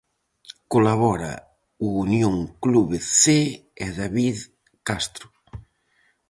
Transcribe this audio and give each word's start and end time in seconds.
Colabora 0.73 1.33
o 1.87 1.87
Unión 2.05 2.35
Club 2.63 2.89
Cee 3.21 3.51
e 3.85 3.87
David 3.99 4.37
Castro. 4.87 5.27